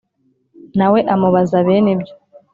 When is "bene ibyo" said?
1.67-2.13